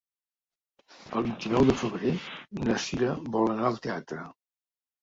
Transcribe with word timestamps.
El 1.21 1.27
vint-i-nou 1.27 1.67
de 1.71 1.75
febrer 1.83 2.15
na 2.65 2.79
Sira 2.87 3.15
vol 3.39 3.55
anar 3.57 3.71
al 3.71 3.83
teatre. 3.87 4.29